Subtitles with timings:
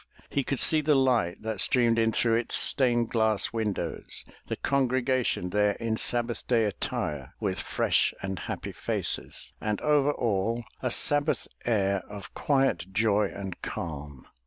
[0.31, 5.51] He could see the light that streamed in through its stained glass windows, the congregation
[5.51, 11.47] there in Sabbath day attire with fresh and happy faces, and over all a Sabbath
[11.65, 14.25] air of quiet joy and calm.